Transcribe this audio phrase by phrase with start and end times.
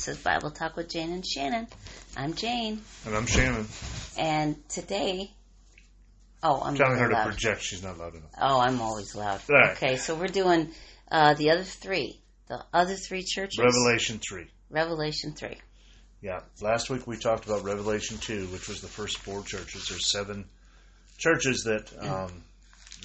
[0.00, 1.66] This is Bible Talk with Jane and Shannon.
[2.16, 3.66] I'm Jane, And I'm Shannon.
[4.16, 5.30] and today,
[6.42, 8.30] oh, I'm Telling her to project she's not loud enough.
[8.40, 9.42] Oh, I'm always loud.
[9.46, 9.72] Right.
[9.72, 10.70] Okay, so we're doing
[11.12, 13.58] uh, the other three, the other three churches.
[13.58, 14.46] Revelation 3.
[14.70, 15.58] Revelation three.
[16.22, 16.40] Yeah.
[16.62, 19.88] Last week we talked about Revelation 2, which was the first four churches.
[19.90, 20.46] There's seven
[21.18, 22.42] churches that um,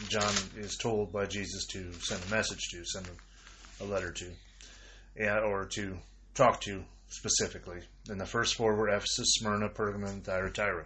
[0.07, 3.10] John is told by Jesus to send a message to, send
[3.82, 4.32] a, a letter to,
[5.18, 5.97] yeah, or to
[6.36, 7.79] talk to specifically.
[8.09, 10.86] And the first four were Ephesus, Smyrna, Pergamum, and Thyatira.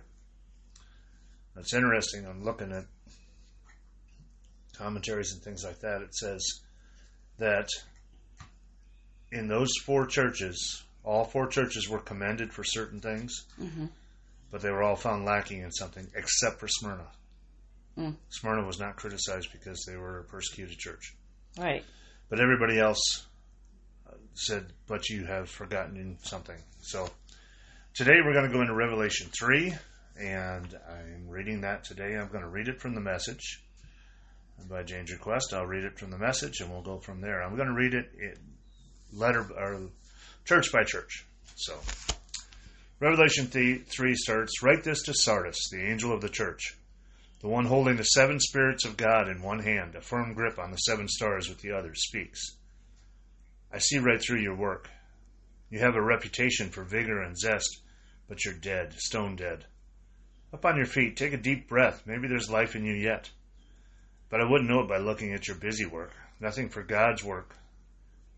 [1.57, 2.25] It's interesting.
[2.25, 2.85] I'm looking at
[4.77, 6.01] commentaries and things like that.
[6.01, 6.41] It says
[7.37, 7.67] that
[9.31, 13.85] in those four churches, all four churches were commended for certain things, hmm
[14.51, 17.05] but they were all found lacking in something except for Smyrna.
[17.95, 18.15] Mm.
[18.29, 21.15] Smyrna was not criticized because they were a persecuted church.
[21.55, 21.83] Right.
[22.29, 23.27] But everybody else
[24.39, 26.57] said, but you have forgotten something.
[26.81, 27.09] So
[27.93, 29.75] today we're going to go into Revelation 3,
[30.19, 32.15] and I'm reading that today.
[32.15, 33.63] I'm going to read it from the message.
[34.69, 37.41] By Jane's request, I'll read it from the message, and we'll go from there.
[37.41, 38.35] I'm going to read it in
[39.17, 39.89] letter or
[40.45, 41.25] church by church.
[41.55, 41.79] So
[42.99, 46.77] Revelation 3 starts, Write this to Sardis, the angel of the church,
[47.41, 50.71] the one holding the seven spirits of God in one hand, a firm grip on
[50.71, 52.58] the seven stars with the other, speaks.
[53.71, 54.89] I see right through your work.
[55.69, 57.81] You have a reputation for vigor and zest,
[58.27, 59.65] but you're dead, stone dead.
[60.51, 62.03] Up on your feet, take a deep breath.
[62.05, 63.29] Maybe there's life in you yet.
[64.29, 66.11] But I wouldn't know it by looking at your busy work.
[66.39, 67.55] Nothing for God's work.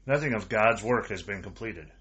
[0.06, 1.92] Nothing of God's work has been completed.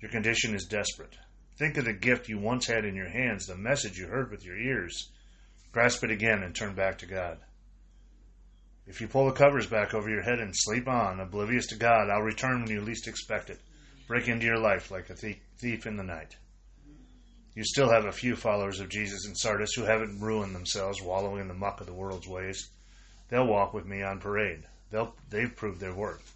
[0.00, 1.16] Your condition is desperate.
[1.58, 4.44] Think of the gift you once had in your hands, the message you heard with
[4.44, 5.10] your ears.
[5.72, 7.38] Grasp it again and turn back to God.
[8.86, 12.08] If you pull the covers back over your head and sleep on, oblivious to God,
[12.08, 13.60] I'll return when you least expect it,
[14.06, 16.36] break into your life like a thief, in the night.
[17.56, 21.40] You still have a few followers of Jesus in Sardis who haven't ruined themselves wallowing
[21.40, 22.68] in the muck of the world's ways.
[23.28, 24.64] They'll walk with me on parade.
[24.90, 26.34] They'll, they've proved their worth.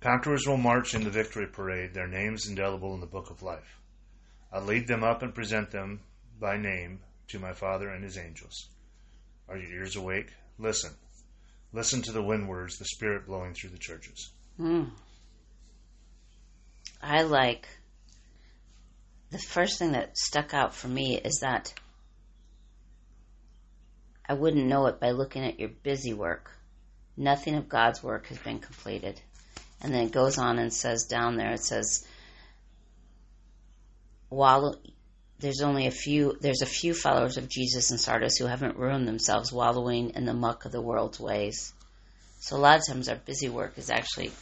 [0.00, 3.78] Conquerors will march in the victory parade, their names indelible in the book of life.
[4.52, 6.00] I'll lead them up and present them
[6.38, 8.68] by name to my Father and his angels.
[9.48, 10.32] Are your ears awake?
[10.58, 10.90] Listen.
[11.72, 14.30] Listen to the wind words, the Spirit blowing through the churches.
[14.58, 14.90] Mm.
[17.02, 17.68] I like
[19.30, 21.72] the first thing that stuck out for me is that
[24.28, 26.50] I wouldn't know it by looking at your busy work.
[27.16, 29.20] Nothing of God's work has been completed.
[29.80, 32.06] And then it goes on and says down there, it says,
[34.28, 34.80] while
[35.40, 39.08] there's only a few, there's a few followers of Jesus in Sardis who haven't ruined
[39.08, 41.72] themselves wallowing in the muck of the world's ways.
[42.40, 44.32] So a lot of times our busy work is actually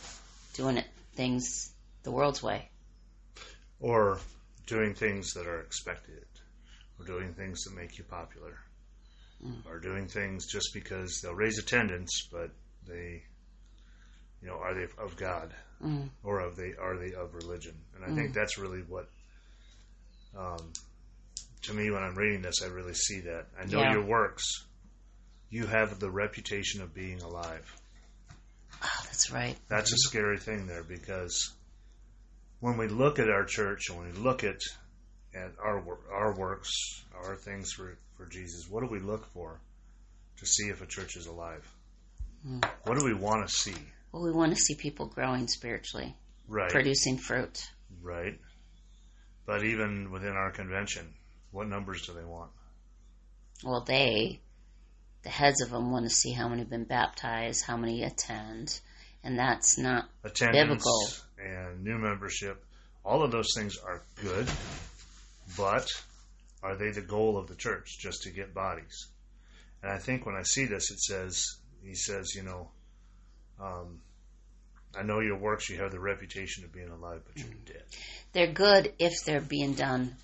[0.55, 1.73] doing it, things
[2.03, 2.69] the world's way.
[3.81, 4.19] Or
[4.67, 6.25] doing things that are expected,
[6.99, 8.59] or doing things that make you popular,
[9.69, 12.51] or doing things just because they'll raise attendance, but
[12.87, 13.23] they,
[14.43, 16.09] you know, are they of God, Mm.
[16.25, 17.75] or of they are they of religion?
[17.95, 19.09] And I think that's really what,
[20.37, 20.73] um,
[21.63, 23.47] to me, when I'm reading this, I really see that.
[23.59, 23.93] I know Yeah.
[23.93, 24.45] your works.
[25.51, 27.71] You have the reputation of being alive.
[28.83, 29.57] Oh, that's right.
[29.69, 31.53] That's a scary thing there because
[32.61, 34.61] when we look at our church and when we look at
[35.35, 35.83] at our
[36.13, 36.71] our works,
[37.15, 39.61] our things for, for Jesus, what do we look for
[40.39, 41.67] to see if a church is alive?
[42.47, 42.65] Mm.
[42.85, 43.75] What do we want to see?
[44.13, 46.15] Well, we want to see people growing spiritually,
[46.47, 47.59] Right, producing fruit.
[48.01, 48.39] right.
[49.45, 51.15] But even within our convention,
[51.51, 52.51] what numbers do they want?
[53.65, 54.41] Well, they,
[55.23, 58.81] the heads of them, want to see how many have been baptized, how many attend,
[59.25, 61.09] and that's not Attendance Biblical.
[61.39, 62.65] and new membership,
[63.05, 64.49] all of those things are good,
[65.57, 65.89] but
[66.63, 69.09] are they the goal of the church just to get bodies?
[69.83, 71.45] And I think when I see this, it says,
[71.83, 72.71] he says, you know,
[73.61, 74.01] um,
[74.97, 77.85] I know your works, you have the reputation of being alive, but you're dead.
[78.33, 80.17] they're good if they're being done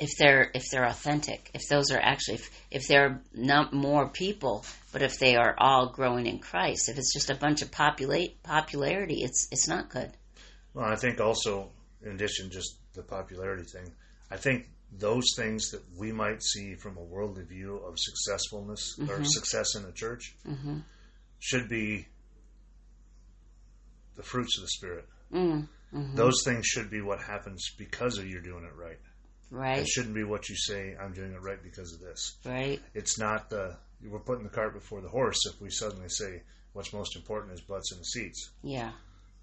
[0.00, 4.64] if they're if they're authentic if those are actually if, if they're not more people
[4.92, 8.42] but if they are all growing in christ if it's just a bunch of populate
[8.42, 10.10] popularity it's it's not good
[10.74, 11.68] Well, I think also,
[12.02, 13.92] in addition, just the popularity thing,
[14.30, 14.68] I think
[14.98, 19.84] those things that we might see from a worldly view of successfulness or success in
[19.84, 20.78] a church hmm
[21.40, 22.06] should be
[24.16, 25.06] the fruits of the Spirit.
[25.32, 28.98] mm, hmm Those things should be what happens because of you doing it right.
[29.50, 32.36] Right It shouldn't be what you say, I'm doing it right because of this.
[32.44, 33.76] right It's not the,
[34.08, 36.42] we're putting the cart before the horse if we suddenly say
[36.72, 38.50] what's most important is butts in the seats.
[38.62, 38.92] yeah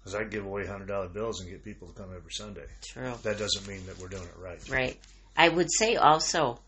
[0.00, 2.66] Because I give away hundred dollar bills and get people to come every Sunday.
[2.86, 3.12] True.
[3.22, 4.58] That doesn't mean that we're doing it right.
[4.70, 4.98] Right.
[5.36, 6.58] I would say also,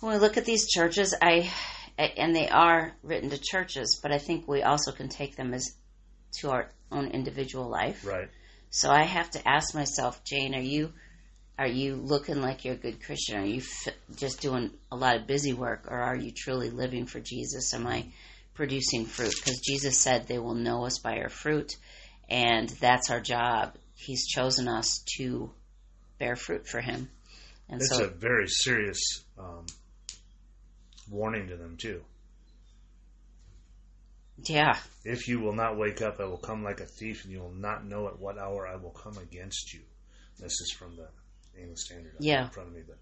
[0.00, 1.50] when we look at these churches, I
[1.98, 5.64] and they are written to churches, but I think we also can take them as
[6.40, 8.04] to our own individual life.
[8.06, 8.28] Right.
[8.70, 10.92] So I have to ask myself, Jane, are you
[11.62, 13.38] are you looking like you're a good Christian?
[13.38, 17.06] Are you f- just doing a lot of busy work, or are you truly living
[17.06, 17.72] for Jesus?
[17.72, 18.06] Am I
[18.54, 19.32] producing fruit?
[19.36, 21.76] Because Jesus said they will know us by our fruit,
[22.28, 23.76] and that's our job.
[23.94, 25.52] He's chosen us to
[26.18, 27.08] bear fruit for Him,
[27.68, 29.66] and It's so a very serious um,
[31.08, 32.02] warning to them too.
[34.46, 37.38] yeah, If you will not wake up, I will come like a thief, and you
[37.38, 39.82] will not know at what hour I will come against you.
[40.40, 41.06] This is from the
[41.58, 42.12] English Standard.
[42.12, 42.44] I have it Yeah.
[42.44, 42.98] In front of me, but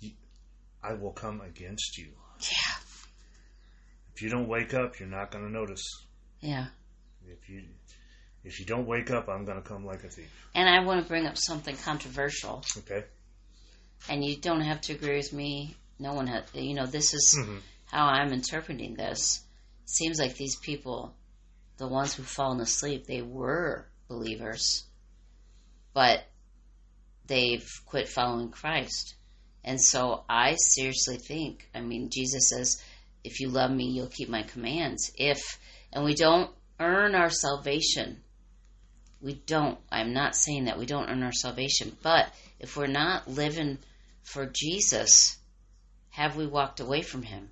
[0.00, 0.16] you-
[0.82, 2.12] I will come against you.
[2.40, 2.76] yeah,
[4.14, 5.84] If you don't wake up, you're not going to notice.
[6.40, 6.68] yeah.
[7.26, 7.64] If you
[8.44, 10.28] if you don't wake up, I'm going to come like a thief.
[10.52, 13.04] And I want to bring up something controversial, Okay.
[14.08, 15.76] and you don't have to agree with me.
[16.00, 16.52] No one has.
[16.52, 17.62] You know, this is Mhm.
[17.86, 19.44] how I'm interpreting this.
[19.84, 21.14] It seems like these people,
[21.76, 24.86] the ones who've fallen asleep, they were believers,
[25.94, 26.26] but
[27.26, 29.14] they've quit following Christ.
[29.64, 32.82] And so I seriously think, I mean, Jesus says,
[33.24, 35.12] if you love me, you'll keep my commands.
[35.16, 35.58] If,
[35.92, 38.18] and we don't earn our salvation.
[39.20, 43.28] We don't, I'm not saying that we don't earn our salvation, but if we're not
[43.28, 43.78] living
[44.24, 45.38] for Jesus,
[46.10, 47.48] have we walked away from him?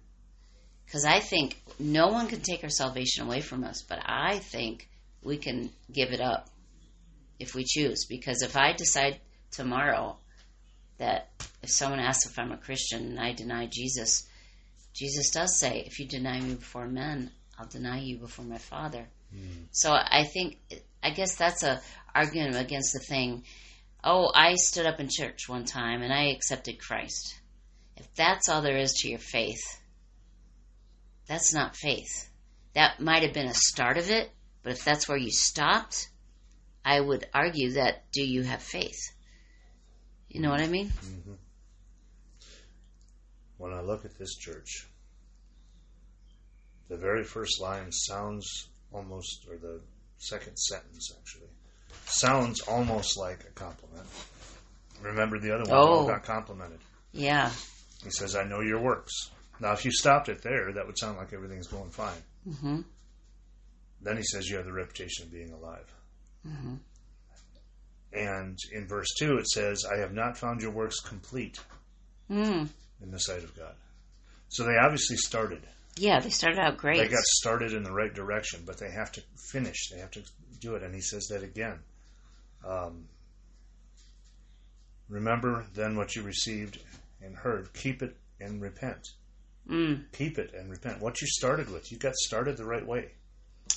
[0.85, 4.89] Because I think no one can take our salvation away from us, but I think
[5.23, 6.49] we can give it up
[7.39, 8.07] if we choose.
[8.09, 9.21] Because if I decide
[9.51, 10.17] tomorrow
[10.99, 11.31] that
[11.63, 14.27] if someone asks if I'm a Christian and I deny Jesus,
[14.95, 19.07] Jesus does say, if you deny me before men, I'll deny you before my Father.
[19.33, 19.65] Hmm.
[19.71, 20.59] So I think,
[21.03, 21.81] I guess that's a
[22.15, 23.45] argument against the thing.
[24.03, 27.35] Oh, I stood up in church one time and I accepted Christ.
[27.97, 29.81] If that's all there is to your faith,
[31.27, 32.29] that's not faith.
[32.75, 34.31] That might have been a start of it,
[34.63, 36.09] but if that's where you stopped,
[36.85, 39.13] I would argue that do you have faith?
[40.31, 40.93] You know what I mean?
[43.59, 44.89] When I look at this church,
[46.89, 49.81] the very first line sounds almost, or the
[50.19, 51.49] second sentence actually,
[52.07, 54.07] sounds almost like a compliment.
[55.03, 56.07] Remember the other one Oh.
[56.07, 56.79] got complimented.
[57.13, 57.51] Yeah.
[58.05, 59.31] He says, I know your works.
[59.61, 62.23] Now, if you stopped it there, that would sound like everything's going fine.
[62.61, 62.81] hmm
[64.01, 65.93] Then he says, You have the reputation of being alive.
[66.47, 66.77] hmm
[68.13, 71.59] And in verse 2, it says, I have not found your works complete
[72.31, 72.69] Mm.
[73.03, 73.75] in the sight of God.
[74.49, 75.63] So they obviously started.
[75.97, 76.99] Yeah, they started out great.
[76.99, 79.23] They got started in the right direction, but they have to
[79.53, 79.89] finish.
[79.91, 80.23] They have to
[80.61, 80.83] do it.
[80.83, 81.79] And he says that again.
[82.67, 83.07] Um,
[85.09, 86.79] Remember then what you received
[87.21, 87.73] and heard.
[87.75, 89.09] Keep it and repent.
[89.69, 90.05] mm.
[90.13, 91.01] Keep it and repent.
[91.01, 93.11] What you started with, you got started the right way.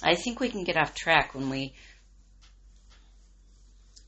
[0.03, 1.73] I think we can get off track when we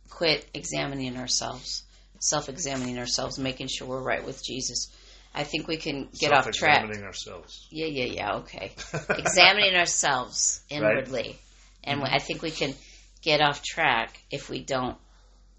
[0.09, 1.83] quit examining ourselves,
[2.19, 4.87] self examining ourselves, making sure we're right with Jesus.
[5.33, 6.77] I think we can get off track.
[6.79, 7.67] Self-examining ourselves.
[7.69, 8.71] Yeah, yeah, yeah, okay.
[9.09, 11.37] examining ourselves inwardly.
[11.83, 12.15] And Mm-hmm.
[12.15, 12.73] I think we can
[13.21, 14.97] get off track if we don't,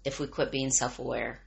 [0.03, 1.39] if we quit being self aware.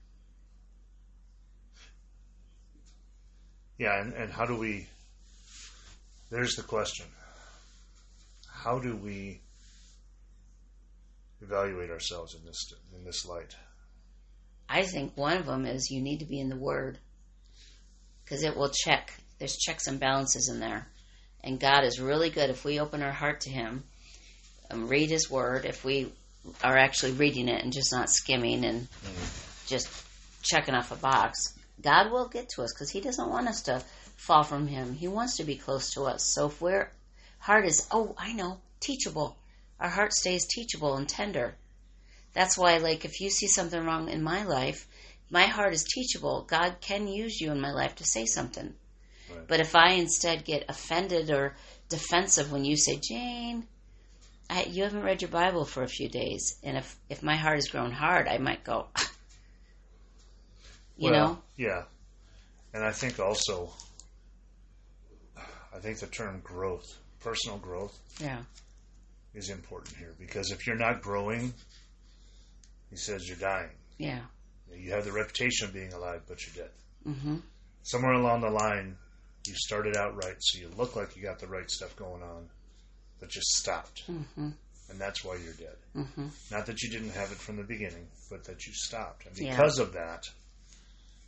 [3.78, 4.87] Yeah, and, and how do we?
[6.30, 7.07] There's the question.
[8.47, 9.40] How do we
[11.40, 13.54] evaluate ourselves in this in this light?
[14.68, 16.99] I think one of them is you need to be in the Word
[18.25, 19.12] because it will check.
[19.38, 20.87] There's checks and balances in there.
[21.42, 23.82] And God is really good if we open our heart to Him
[24.70, 26.12] and read His Word, if we
[26.62, 29.66] are actually reading it and just not skimming and mm-hmm.
[29.66, 29.88] just
[30.42, 31.59] checking off a box.
[31.82, 33.82] God will get to us because He doesn't want us to
[34.16, 34.94] fall from Him.
[34.94, 36.23] He wants to be close to us.
[36.25, 36.90] So if we're
[37.40, 39.37] heart is, oh, I know, teachable.
[39.80, 41.56] Our heart stays teachable and tender.
[42.32, 44.87] That's why, like, if you see something wrong in my life,
[45.30, 46.42] my heart is teachable.
[46.42, 48.75] God can use you in my life to say something.
[49.30, 49.49] Right.
[49.49, 51.56] But if I instead get offended or
[51.88, 53.66] defensive when you say, Jane,
[54.49, 57.56] I, you haven't read your Bible for a few days, and if if my heart
[57.56, 58.88] has grown hard, I might go,
[60.96, 61.84] you Well, know, Yeah,
[62.75, 63.70] and I think also,
[65.37, 68.40] I think the term growth, personal growth, yeah,
[69.34, 71.52] is important here because if you're not growing,
[72.90, 73.70] he says you're dying.
[73.99, 74.20] yeah,
[74.75, 76.72] You have the reputation of being alive, but you're dead.
[77.18, 77.37] hmm
[77.82, 78.96] Somewhere along the line,
[79.46, 82.49] you started out right, so you look like you got the right stuff going on,
[83.20, 84.02] but just stopped.
[84.06, 84.50] hmm
[84.90, 85.76] and that's why you're dead.
[85.94, 89.25] hmm Not that you didn't have it from the beginning, but that you stopped.
[89.26, 89.50] And Yeah.
[89.56, 90.25] because of that,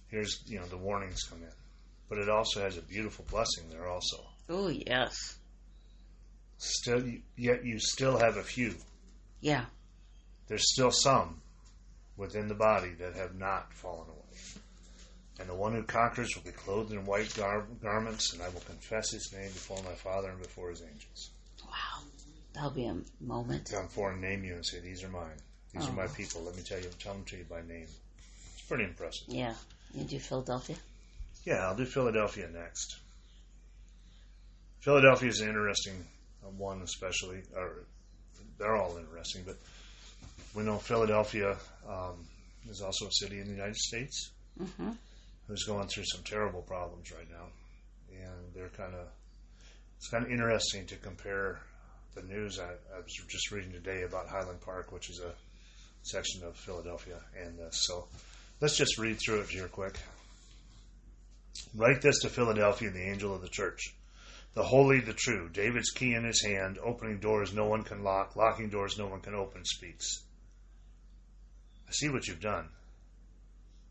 [0.09, 1.53] here's you know the warnings come in.
[2.09, 4.17] But it also has a beautiful blessing there also.
[4.49, 5.37] Oh yes.
[6.65, 7.03] Still,
[7.37, 8.77] yet you still have a few.
[9.41, 9.65] Yeah.
[10.47, 11.41] There's still some
[12.17, 14.39] within the body that have not fallen away.
[15.41, 18.61] And the one who conquers will be clothed in white gar- garments, and I will
[18.61, 21.31] confess his name before my Father and before his angels.
[21.65, 22.05] Wow.
[22.55, 23.69] That'll be a moment.
[23.73, 25.41] Come forward and name you and say, These are mine.
[25.73, 26.09] These are my Oh.
[26.09, 26.43] people.
[26.43, 27.89] Let me tell you, tell them to you by name.
[28.53, 29.27] It's pretty impressive.
[29.29, 29.55] Yeah.
[29.95, 30.77] You do Philadelphia?
[31.45, 32.99] Yeah, I'll do Philadelphia next.
[34.81, 36.07] Philadelphia is an interesting
[36.57, 37.43] one, especially.
[37.57, 37.85] Or
[38.59, 39.57] they're all interesting, but
[40.55, 41.57] we know Philadelphia
[41.89, 42.27] um,
[42.69, 44.31] is also a city in the United States
[44.61, 44.91] Mm-hmm.
[45.49, 47.47] who's going through some terrible problems right now,
[48.13, 49.07] and they're kind of.
[49.97, 51.59] It's kind of interesting to compare
[52.15, 52.59] the news.
[52.61, 55.33] I, I was just reading today about Highland Park, which is a
[56.03, 58.09] section of Philadelphia, and uh, so
[58.61, 59.99] let's just read through it here quick.
[61.75, 63.95] Write this to Philadelphia, the angel of the church.
[64.55, 68.37] The holy, the true, David's key in his hand, opening doors no one can lock,
[68.37, 70.25] locking doors no one can open, speaks.
[71.89, 72.69] I see what you've done.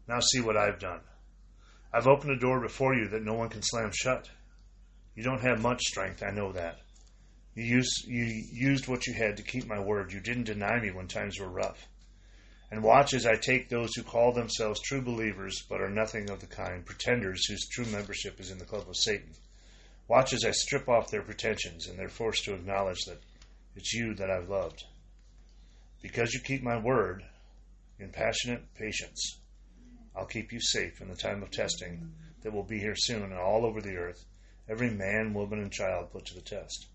[0.08, 1.02] Now see what I've done.
[1.92, 4.30] I've opened a door before you that no one can slam shut.
[5.16, 6.80] You don't have much strength, I know that.
[7.56, 10.14] You used, you used what you had to keep my word.
[10.14, 11.88] You didn't deny me when times were rough.
[12.70, 16.40] And watch as I take those who call themselves true believers but are nothing of
[16.40, 19.34] the kind, pretenders whose true membership is in the club of Satan.
[20.08, 23.22] Watch as I strip off their pretensions and they're forced to acknowledge that
[23.76, 24.84] it's you that I've loved.
[26.02, 27.24] Because you keep my word
[28.00, 29.40] in passionate patience,
[30.16, 33.34] I'll keep you safe in the time of testing that will be here soon and
[33.34, 34.26] all over the earth,
[34.68, 36.88] every man, woman, and child put to the test.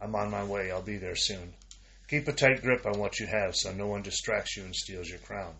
[0.00, 0.70] I'm on my way.
[0.70, 1.54] I'll be there soon.
[2.08, 5.08] Keep a tight grip on what you have so no one distracts you and steals
[5.08, 5.54] your crown.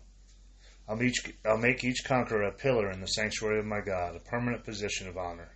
[0.87, 4.19] I'll, each, I'll make each conqueror a pillar in the sanctuary of my God, a
[4.19, 5.51] permanent position of honor.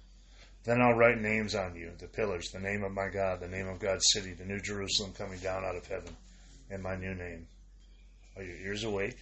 [0.63, 3.67] Then I'll write names on you, the pillars, the name of my God, the name
[3.67, 6.15] of God's city, the new Jerusalem coming down out of heaven,
[6.69, 7.47] and my new name.
[8.37, 9.17] Are your ears awake?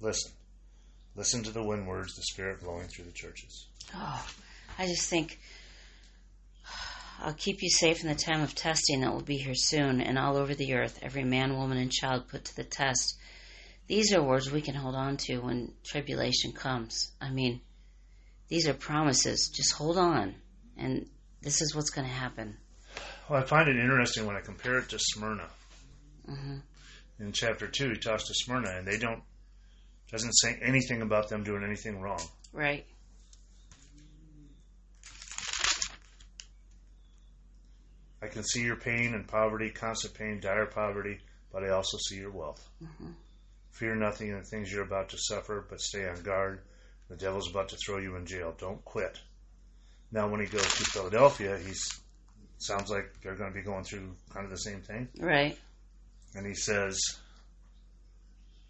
[0.00, 0.32] Listen.
[1.16, 3.66] Listen to the wind words, the Spirit blowing through the churches.
[3.94, 4.26] Oh,
[4.78, 5.38] I just think
[7.22, 10.18] I'll keep you safe in the time of testing that will be here soon and
[10.18, 13.18] all over the earth, every man, woman, and child put to the test.
[13.88, 17.12] These are words we can hold on to when tribulation comes.
[17.20, 17.60] I mean,
[18.48, 19.50] these are promises.
[19.54, 20.36] Just hold on.
[20.80, 21.06] And
[21.42, 22.56] this is what's going to happen.
[23.28, 25.48] Well, I find it interesting when I compare it to Smyrna.
[26.26, 26.56] hmm
[27.18, 29.22] In chapter 2, he talks to Smyrna, and they don't,
[30.10, 32.20] doesn't say anything about them doing anything wrong.
[32.52, 32.86] Right.
[38.22, 41.18] I can see your pain and poverty, constant pain, dire poverty,
[41.52, 42.66] but I also see your wealth.
[42.80, 43.10] hmm
[43.72, 46.60] Fear nothing in the things you're about to suffer, but stay on guard.
[47.08, 48.54] The devil's about to throw you in jail.
[48.58, 49.18] Don't quit.
[50.12, 51.80] Now, when he goes to Philadelphia, he's
[52.58, 55.08] sounds like they're going to be going through kind of the same thing.
[55.18, 55.56] Right.
[56.34, 57.00] And he says,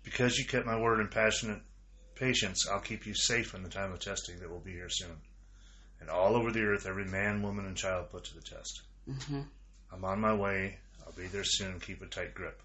[0.02, 1.60] Because you kept my word in passionate
[2.14, 5.16] patience, I'll keep you safe in the time of testing that will be here soon.
[6.00, 8.82] And all over the earth, every man, woman, and child put to the test.
[9.06, 9.40] hmm
[9.92, 10.78] I'm on my way.
[11.04, 11.80] I'll be there soon.
[11.80, 12.60] Keep a tight grip.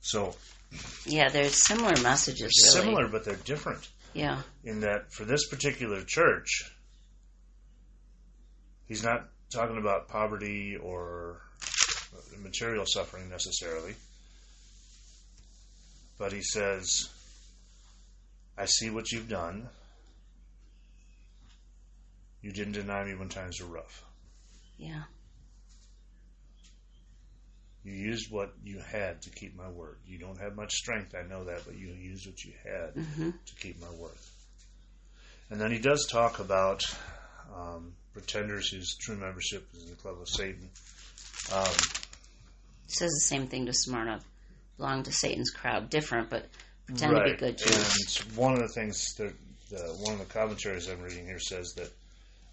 [0.00, 0.34] So,
[1.04, 2.50] Yeah, there's similar messages.
[2.72, 2.94] they're really.
[2.94, 4.40] similar, but they're different Yeah.
[4.64, 6.48] in that for this particular church,
[8.90, 11.40] he's not talking about poverty or
[12.42, 13.94] material suffering necessarily,
[16.18, 17.08] but he says,
[18.58, 19.68] I see what you've done.
[22.42, 24.02] You didn't deny me when times were rough.
[24.76, 25.04] Yeah.
[27.84, 29.98] You used what you had to keep my word.
[30.06, 33.30] You don't have much strength, I know that, but you used what you had hmm
[33.30, 34.18] to keep my word.
[35.48, 36.82] And then he does talk about
[37.54, 40.68] um, pretenders whose true membership is in the club of Satan.
[41.54, 41.72] Um,
[42.86, 44.20] says the same thing to Smyrna.
[44.76, 45.90] Belong to Satan's crowd.
[45.90, 46.48] Different, but
[46.86, 48.20] pretend to be good Jews.
[48.26, 49.32] And one of the things that
[49.70, 51.92] the, one of the commentaries I'm reading here says that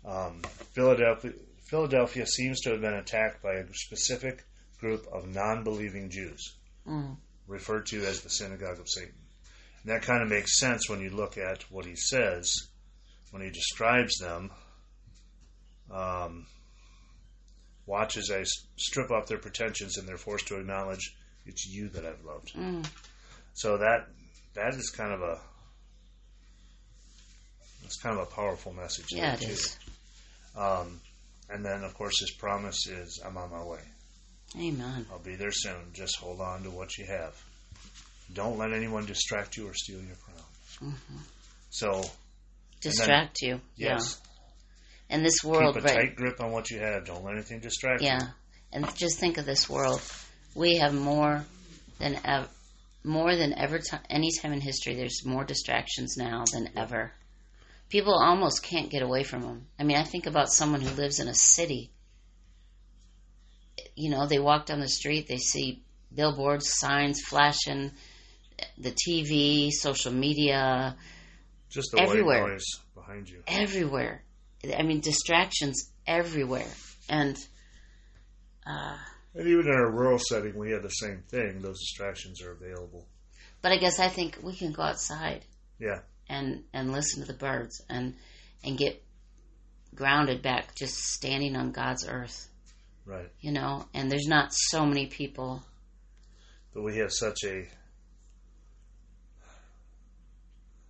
[0.10, 0.42] um,
[0.74, 1.32] Philadelphia,
[1.70, 4.44] Philadelphia seems to have been attacked by a specific
[4.80, 6.54] group of non-believing Jews,
[6.88, 7.18] Mm.
[7.48, 9.14] referred to as the synagogue of Satan.
[9.84, 12.54] And that kind of makes sense when you look at what he says
[13.32, 14.52] when he describes them.
[15.92, 16.46] Um,
[17.86, 18.44] watch as I
[18.78, 21.16] strip off their pretensions and they're forced to acknowledge
[21.46, 22.54] it's you that I've loved.
[22.54, 22.86] Mm.
[23.54, 24.08] So that
[24.56, 25.40] that is kind of a
[27.84, 29.06] it's kind of a powerful message.
[29.12, 29.52] Yeah, it too.
[29.52, 29.78] is.
[30.58, 31.00] Um,
[31.50, 33.80] and then of course his promise is I'm on my way.
[34.58, 35.06] Amen.
[35.12, 35.92] I'll be there soon.
[35.94, 37.36] Just hold on to what you have.
[38.34, 40.92] Don't let anyone distract you or steal your crown.
[40.92, 41.18] Mm-hmm.
[41.70, 42.04] So,
[42.82, 43.60] Distract you.
[43.76, 44.27] yes, Yeah.
[45.10, 45.96] And this world, keep a right?
[45.96, 47.06] tight grip on what you have.
[47.06, 48.08] Don't let anything distract you.
[48.08, 48.20] Yeah.
[48.74, 50.02] And just think of this world.
[50.54, 51.46] We have more
[52.00, 52.48] than ever,
[53.04, 54.96] more than ever ti any time in history.
[54.96, 57.12] There's more distractions now than ever.
[57.90, 59.68] People almost can't get away from them.
[59.80, 61.90] I mean, I think about someone who lives in a city.
[63.96, 65.84] You know, they walk down the street, they see
[66.14, 67.92] billboards, signs flashing,
[68.78, 70.96] the TV, social media,
[71.70, 72.42] Just the Everywhere.
[72.44, 73.42] white noise behind you.
[73.48, 74.24] everywhere.
[74.76, 76.72] I mean, distractions everywhere.
[77.10, 77.38] And
[78.66, 78.98] uh,
[79.36, 81.62] And even in a rural setting, we have the same thing.
[81.62, 83.08] Those distractions are available.
[83.62, 85.46] but I guess I think we can go outside
[85.80, 88.16] Yeah, and and listen to the birds and
[88.64, 89.04] and get
[89.96, 92.50] grounded back, just standing on God's earth,
[93.06, 93.30] right.
[93.40, 93.86] you know.
[93.94, 95.64] And there's not so many people.
[96.74, 97.68] But we have such a.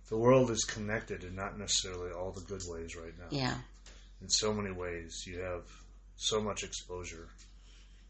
[0.08, 3.26] The world is connected and not necessarily all the good ways right now.
[3.30, 3.56] Yeah,
[4.22, 5.64] In so many ways, you have
[6.16, 7.28] so much exposure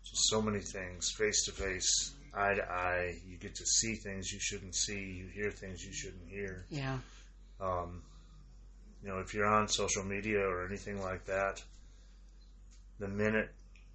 [0.05, 3.17] to so many things face to face, eye to eye.
[3.29, 6.65] You get to see things you shouldn't see, you hear things you shouldn't hear.
[6.71, 6.99] yeah,
[7.61, 8.03] Um,
[9.03, 11.63] you know, if you're on social media or anything like that,
[13.01, 13.51] the minute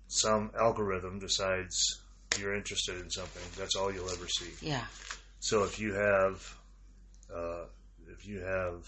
[0.08, 2.02] some algorithm decides
[2.40, 4.52] you're interested in something, that's all you'll ever see.
[4.68, 4.86] yeah,
[5.40, 6.56] So if you have,
[7.34, 7.64] uh,
[8.12, 8.86] if you have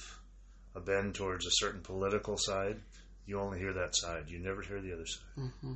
[0.76, 2.80] a bend towards a certain political side,
[3.26, 4.26] you only hear that side.
[4.30, 5.50] You never hear the other side.
[5.62, 5.74] hmm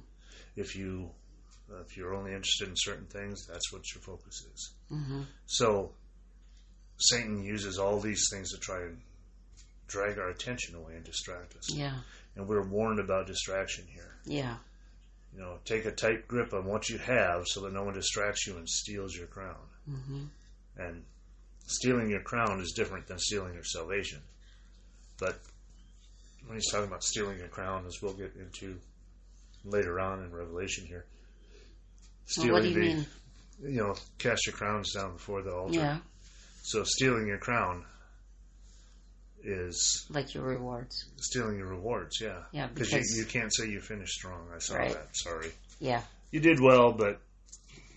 [0.55, 1.09] If you,
[1.71, 4.73] uh, if you're only interested in certain things, that's what your focus is.
[4.89, 5.91] hmm So
[6.97, 8.99] Satan uses all these things to try and
[9.87, 11.73] drag our attention away and distract us.
[11.73, 11.95] yeah,
[12.35, 14.17] And we're warned about distraction here.
[14.25, 14.57] yeah,
[15.33, 18.45] You know, take a tight grip on what you have so that no one distracts
[18.45, 19.55] you and steals your crown.
[19.87, 20.25] hmm
[20.77, 21.03] And
[21.69, 24.19] stealing your crown is different than stealing your salvation.
[25.19, 25.39] But
[26.47, 28.77] when he's talking about stealing your crown, as we'll get into
[29.65, 31.05] later on in Revelation here,
[32.37, 33.05] Well, what do you the, mean?
[33.61, 35.73] you know, cast your crowns down before the altar.
[35.79, 35.97] Yeah,
[36.63, 37.83] So stealing your crown
[39.43, 41.05] is like your rewards.
[41.17, 42.39] stealing your rewards, yeah.
[42.51, 44.47] Yeah, Because because you, you can't say you finished strong.
[44.53, 44.93] I saw Right.
[44.93, 45.07] that.
[45.13, 45.51] Sorry.
[45.79, 46.01] yeah,
[46.31, 47.21] You did well, but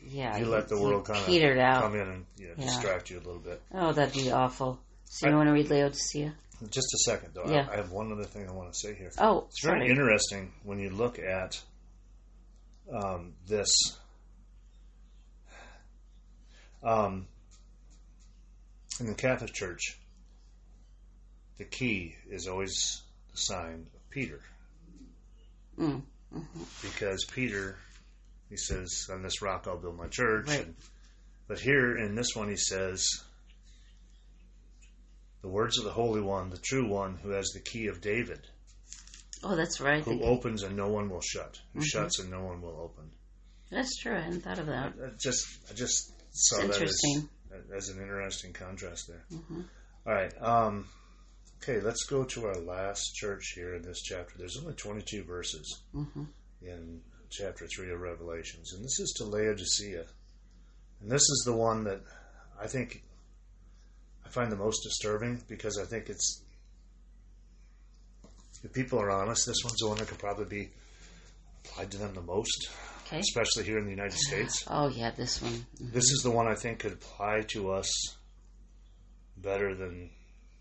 [0.06, 0.36] yeah.
[0.36, 1.82] you let the world kind of petered out.
[1.82, 2.64] come in and you know, Yeah.
[2.64, 3.60] distract you a little bit.
[3.72, 4.78] Oh, that'd be awful.
[5.06, 6.34] So you I- want to read Laodicea?
[6.70, 7.50] Just a second, though.
[7.50, 7.66] Yeah.
[7.68, 9.10] I, I have one other thing I want to say here.
[9.18, 9.90] Oh, It's very sorry.
[9.90, 11.60] interesting when you look at
[12.92, 13.68] um, this.
[16.84, 17.26] Um,
[19.00, 19.98] in the Catholic Church,
[21.58, 24.40] the key is always the sign of Peter.
[25.78, 26.40] Mm-hmm.
[26.82, 27.76] Because Peter,
[28.52, 30.46] he says, on this rock I'll build my church.
[30.48, 30.66] Right.
[30.66, 30.74] And,
[31.48, 33.06] but here in this one, he says,
[35.40, 38.46] the words of the Holy One, the true one, who has the key of David
[39.42, 40.04] Oh, that's right.
[40.04, 41.84] who opens and no one will shut, who Mhm.
[41.86, 43.10] shuts and no one will open.
[43.70, 44.14] That's true.
[44.14, 44.92] I hadn't thought of that.
[45.02, 49.24] I just, I just saw It's that as, as an interesting contrast there.
[49.30, 49.62] hmm
[50.06, 50.86] All right, um,
[51.62, 54.36] okay, let's go to our last church here in this chapter.
[54.36, 56.24] There's only 22 verses hmm
[56.60, 60.04] in chapter three of Revelations, and this is to Laodicea,
[61.00, 62.00] and this is the one that
[62.60, 63.02] I think
[64.24, 66.42] I find the most disturbing because I think it's
[68.64, 70.70] if people are honest, this one's the one that could probably be
[71.64, 72.68] applied to them the most,
[73.06, 73.18] Okay.
[73.18, 74.64] especially here in the United States.
[74.70, 75.52] Oh, yeah, this one.
[75.52, 75.92] Mhm.
[75.92, 77.90] This is the one I think could apply to us
[79.36, 80.10] better than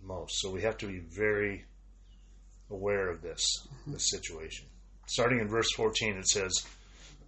[0.01, 0.33] most.
[0.41, 1.65] So we have to be very
[2.71, 3.45] aware of this,
[3.85, 4.65] this situation.
[5.11, 6.65] Starting in verse 14, it says,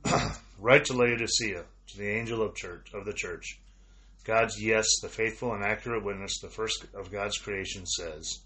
[0.58, 3.60] Write to Laodicea, to the angel of church of the church.
[4.24, 8.39] God's yes, the faithful and accurate witness, the first of God's creation says,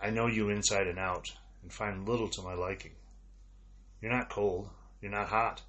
[0.00, 1.32] I know you inside and out,
[1.62, 2.92] and find little to my liking.
[4.00, 4.68] You're not cold,
[5.00, 5.60] you're not hot.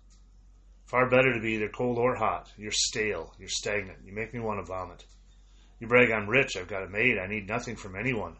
[0.86, 2.52] Far better to be either cold or hot.
[2.56, 3.34] You're stale.
[3.40, 3.98] You're stagnant.
[4.06, 5.04] You make me want to vomit.
[5.80, 6.56] You brag I'm rich.
[6.56, 7.18] I've got it made.
[7.18, 8.36] I need nothing from anyone.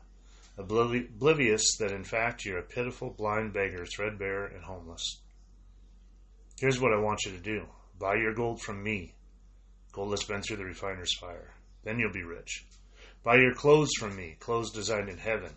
[0.58, 5.22] Obliv- Oblivious that in fact you're a pitiful blind beggar, threadbare and homeless.
[6.60, 7.66] Here's what I want you to do
[8.00, 9.16] buy your gold from me.
[9.92, 11.54] Gold that's been through the refiner's fire.
[11.84, 12.66] Then you'll be rich.
[13.24, 14.36] Buy your clothes from me.
[14.40, 15.54] Clothes designed in heaven.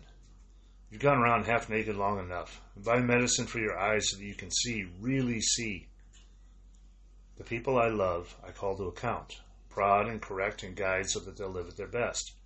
[0.89, 2.61] You've gone around half naked long enough.
[2.77, 5.87] Buy medicine for your eyes so that you can see, really see.
[7.37, 11.35] The people I love, I call to account, prod and correct and guide so that
[11.35, 12.36] they'll live at their best.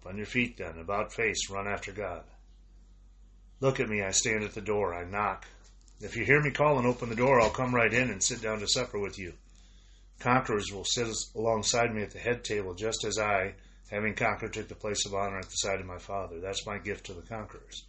[0.00, 2.22] Up on your feet then, about face, run after God.
[3.60, 5.46] Look at me, I stand at the door, I knock.
[6.00, 8.40] If you hear me call and open the door, I'll come right in and sit
[8.40, 9.34] down to supper with you.
[10.18, 13.54] Conquerors will sit alongside me at the head table, just as I,
[13.90, 16.40] having conquered, took the place of honor at the side of my Father.
[16.40, 17.84] That's my gift to the conquerors.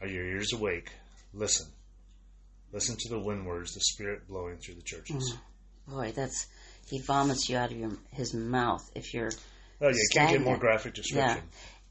[0.00, 0.90] Are your ears awake?
[1.32, 1.68] Listen.
[2.72, 5.32] Listen to the wind words, the Spirit blowing through the churches.
[5.88, 5.94] Mm.
[5.94, 6.48] Boy, that's
[6.88, 9.30] he vomits you out of your his mouth if you're.
[9.84, 11.42] Oh, yeah, you can't get more graphic description.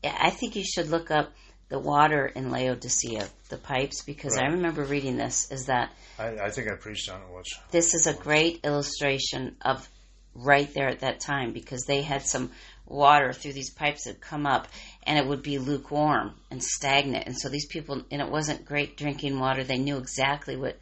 [0.03, 1.31] Yeah, I think you should look up
[1.69, 5.51] the water in Laodicea, the pipes, because I remember reading this.
[5.51, 7.53] Is that I, I think I preached on it once.
[7.71, 9.87] this is a great illustration of
[10.35, 12.51] right there at that time because they had some
[12.85, 14.67] water through these pipes that come up
[15.03, 18.97] and it would be lukewarm and stagnant and so these people and it wasn't great
[18.97, 20.77] drinking water they knew exactly what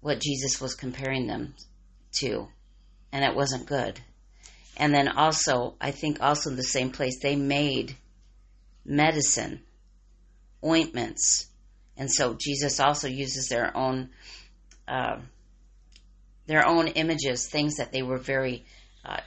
[0.00, 1.54] what Jesus was comparing them
[2.12, 2.48] to
[3.12, 4.00] and it wasn't good
[4.76, 7.96] and then also I think also in the same place they made
[8.84, 9.60] medicine
[10.64, 11.48] ointments
[11.96, 14.10] and so Jesus also uses their own
[14.86, 15.18] uh,
[16.46, 18.64] their own images, things that they were very,
[19.04, 19.20] uh,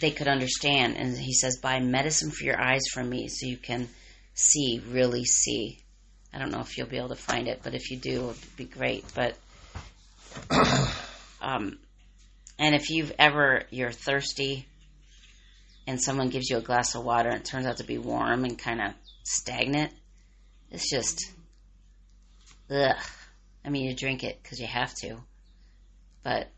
[0.00, 0.96] they could understand.
[0.96, 3.88] And he says, buy medicine for your eyes from me so you can
[4.34, 5.80] see, really see.
[6.32, 8.56] I don't know if you'll be able to find it, but if you do, it'd
[8.56, 9.04] be great.
[9.14, 9.36] But,
[11.40, 11.78] um,
[12.58, 14.66] and if you've ever, you're thirsty
[15.86, 18.44] and someone gives you a glass of water and it turns out to be warm
[18.44, 18.92] and kind of
[19.24, 19.92] stagnant,
[20.70, 21.20] it's just,
[22.70, 22.96] ugh.
[23.64, 25.16] I mean, you drink it because you have to,
[26.22, 26.48] but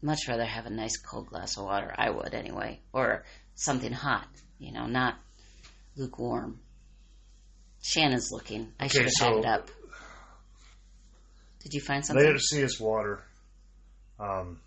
[0.00, 1.94] much rather have a nice cold glass of water.
[1.96, 4.26] I would anyway, or something hot.
[4.58, 5.16] You know, not
[5.96, 6.60] lukewarm.
[7.82, 8.72] Shannon's looking.
[8.80, 9.68] I should have had it up.
[11.62, 12.24] Did you find something?
[12.24, 13.22] Laodicea's water
[14.18, 14.60] um,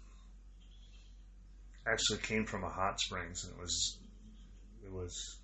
[1.87, 3.97] actually came from a hot springs, and it was
[4.85, 5.37] it was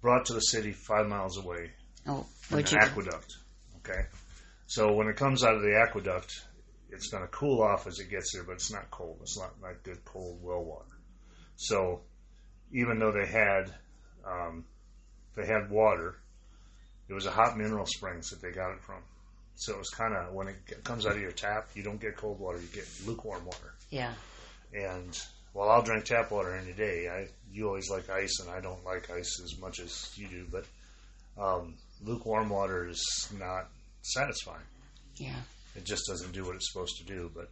[0.00, 1.70] brought to the city five miles away
[2.06, 3.32] Oh, an aqueduct.
[3.78, 4.02] Okay,
[4.66, 6.32] so when it comes out of the aqueduct,
[6.90, 9.18] it's going to cool off as it gets there, but it's not cold.
[9.22, 10.96] It's not like good cold well water.
[11.56, 12.00] So
[12.72, 13.72] even though they had
[14.26, 14.64] um,
[15.36, 16.16] they had water,
[17.08, 19.02] it was a hot mineral springs that they got it from.
[19.56, 22.16] So it was kind of when it comes out of your tap, you don't get
[22.16, 23.74] cold water, you get lukewarm water.
[23.90, 24.14] Yeah,
[24.72, 25.20] And
[25.54, 27.08] well, I'll drink tap water any day.
[27.08, 30.46] I you always like ice, and I don't like ice as much as you do.
[30.50, 30.64] But
[31.42, 33.68] um, lukewarm water is not
[34.02, 34.66] satisfying.
[35.16, 35.40] yeah.
[35.76, 37.30] It just doesn't do what it's supposed to do.
[37.32, 37.48] But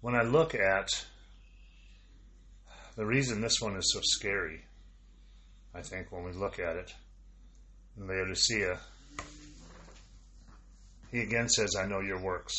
[0.00, 0.88] when I look at
[2.96, 4.64] the reason this one is so scary,
[5.74, 6.94] I think when we look at it
[7.96, 8.78] in Laodicea,
[11.12, 12.54] he again says, I know your works.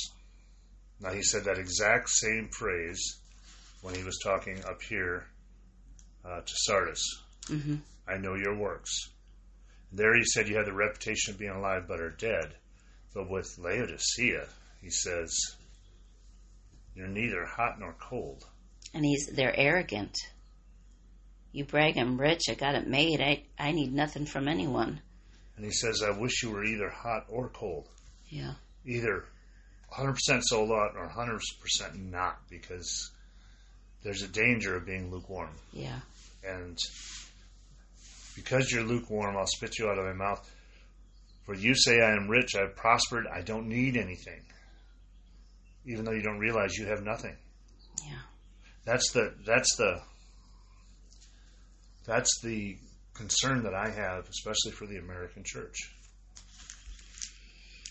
[1.01, 3.18] Now, he said that exact same phrase
[3.81, 5.25] when he was talking up here
[6.25, 7.03] uh, to Sardis.
[7.47, 7.75] hmm
[8.07, 9.09] I know your works.
[9.91, 12.55] There he said you had the reputation of being alive but are dead.
[13.13, 14.47] But with Laodicea,
[14.81, 15.35] he says,
[16.95, 18.45] you're neither hot nor cold.
[18.93, 20.17] And he's they're arrogant.
[21.51, 22.43] You brag I'm rich.
[22.49, 23.21] I got it made.
[23.21, 25.01] I I need nothing from anyone.
[25.55, 27.89] And he says, I wish you were either hot or cold.
[28.27, 28.53] Yeah.
[28.85, 29.25] Either
[29.93, 31.39] 100% sold out or 100%
[32.09, 33.11] not, because
[34.03, 35.49] there's a danger of being lukewarm.
[35.73, 35.99] Yeah.
[36.45, 36.77] And
[38.35, 40.49] because you're lukewarm, I'll spit you out of my mouth.
[41.45, 44.41] For you say, I am rich, I've prospered, I don't need anything.
[45.85, 47.35] Even though you don't realize you have nothing.
[48.05, 48.19] Yeah.
[48.85, 50.01] That's the that's the
[52.05, 52.77] that's the
[53.13, 55.75] concern that I have, especially for the American church.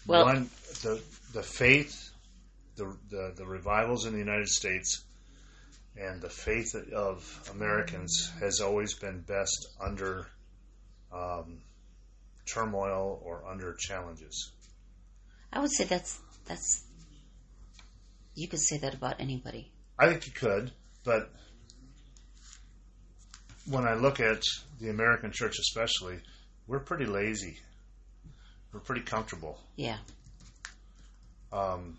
[0.06, 0.50] Well- One,
[0.82, 1.02] the
[1.34, 2.10] the faith,
[2.76, 5.04] the, the the revivals in the United States,
[6.00, 10.28] and the faith of Americans has always been best under
[11.12, 11.58] um,
[12.46, 14.52] turmoil or under challenges.
[15.52, 16.84] I would say that's that's.
[18.34, 19.72] You could say that about anybody.
[19.98, 20.70] I think you could,
[21.04, 21.30] but
[23.66, 24.42] when I look at
[24.80, 26.20] the American church, especially,
[26.66, 27.58] we're pretty lazy.
[28.72, 29.58] We're pretty comfortable.
[29.76, 29.96] Yeah.
[31.52, 31.96] Um,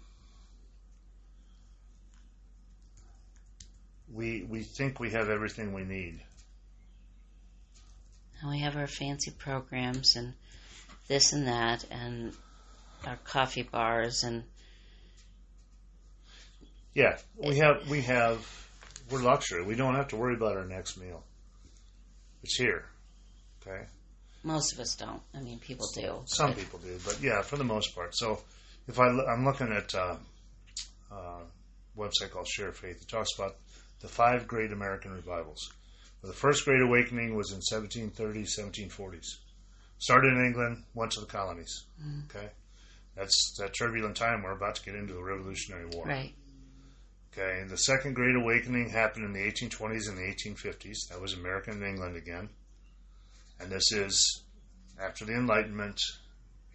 [4.13, 6.19] we we think we have everything we need.
[8.41, 10.33] And we have our fancy programs and
[11.07, 12.33] this and that and
[13.05, 14.43] our coffee bars and
[16.93, 18.45] Yeah, we have we have
[19.09, 19.63] we're luxury.
[19.63, 21.23] We don't have to worry about our next meal.
[22.43, 22.85] It's here.
[23.61, 23.85] Okay.
[24.43, 25.21] most of us don't.
[25.35, 26.21] I mean, people do.
[26.25, 28.15] Some but- people do, but yeah, for the most part.
[28.15, 28.39] So,
[28.87, 30.15] if I I'm looking at uh,
[31.11, 31.39] uh,
[31.97, 33.55] website called Share Faith, it talks about
[34.01, 35.71] the five great American revivals.
[36.21, 39.37] The first Great Awakening was in 1730s, 1740s.
[39.99, 41.85] Started in England, went to the colonies.
[42.01, 42.21] Mm-hmm.
[42.29, 42.49] Okay,
[43.15, 44.43] That's that turbulent time.
[44.43, 46.05] We're about to get into the Revolutionary War.
[46.05, 46.33] Right.
[47.31, 51.07] Okay, the Second Great Awakening happened in the 1820s and the 1850s.
[51.09, 52.49] That was America and England again.
[53.59, 54.43] And this is
[55.01, 55.99] after the Enlightenment,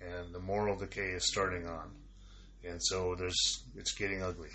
[0.00, 1.90] and the moral decay is starting on.
[2.66, 4.50] And so there's it's getting ugly.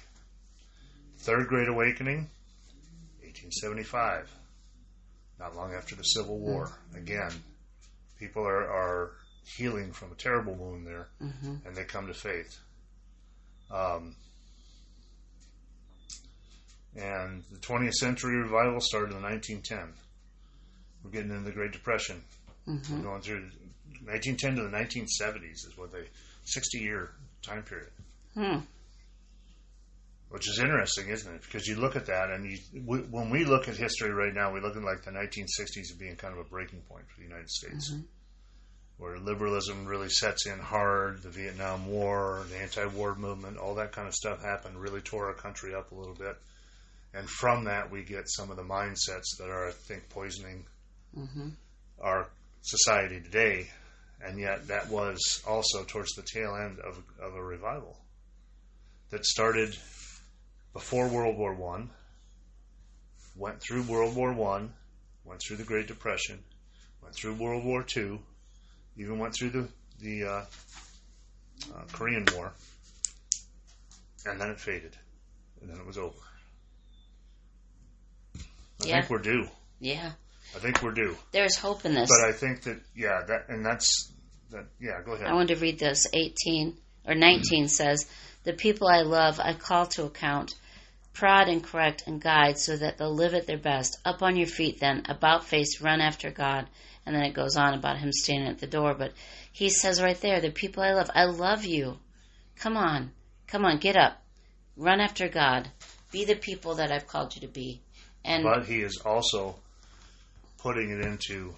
[1.17, 2.29] Third Great Awakening,
[3.43, 4.31] 1875.
[5.39, 6.69] Not long after the Civil War.
[6.95, 7.31] Again,
[8.19, 9.11] people are, are
[9.57, 12.59] healing from a terrible wound there, hmm and they come to faith.
[13.71, 14.15] Um,
[16.95, 19.93] and the 20th century revival started in 1910.
[21.03, 22.21] We're getting into the Great Depression.
[22.65, 23.49] hmm We're going through
[24.05, 26.03] 1910 to the 1970s is what they
[26.45, 27.91] 60 year time period,
[28.33, 28.59] Hmm.
[30.29, 31.41] Which is interesting, isn't it?
[31.41, 34.53] Because you look at that, and you, we, when we look at history right now,
[34.53, 37.49] we look at like the 1960s being kind of a breaking point for the United
[37.49, 38.03] States, Mhm.
[38.97, 41.21] where liberalism really sets in hard.
[41.23, 45.33] The Vietnam War, the anti-war movement, all that kind of stuff happened, really tore our
[45.33, 46.37] country up a little bit.
[47.13, 50.65] And from that, we get some of the mindsets that are, I think, poisoning
[51.13, 51.49] hmm
[52.01, 52.27] our
[52.61, 53.69] society today,
[54.21, 57.97] and yet that was also towards the tail end of, of a revival
[59.09, 59.75] that started
[60.73, 61.89] before World War One,
[63.35, 64.73] went through World War One,
[65.25, 66.43] went through the Great Depression,
[67.01, 68.19] went through World War Two,
[68.97, 69.67] even went through the
[69.99, 70.45] the uh,
[71.75, 72.53] uh, Korean War,
[74.25, 74.95] and then it faded,
[75.61, 76.15] and then it was over.
[78.81, 78.95] I Yeah.
[78.99, 79.47] think we're due.
[79.79, 80.11] Yeah.
[80.55, 81.15] I think we're due.
[81.31, 82.09] There's hope in this.
[82.09, 84.11] But I think that yeah, that and that's
[84.49, 84.65] that.
[84.79, 85.27] Yeah, go ahead.
[85.27, 86.07] I want to read this.
[86.13, 88.07] 18 or 19 says,
[88.43, 90.55] The people I love, I call to account,
[91.13, 93.99] prod and correct and guide so that they'll live at their best.
[94.05, 96.67] Up on your feet then, about face, run after God.
[97.05, 98.93] And then it goes on about him standing at the door.
[98.93, 99.13] But
[99.51, 101.97] he says right there, The people I love, I love you.
[102.57, 103.11] Come on.
[103.47, 104.21] Come on, get up.
[104.77, 105.67] Run after God.
[106.11, 107.81] Be the people that I've called you to be.
[108.23, 109.55] And but he is also
[110.59, 111.53] putting it into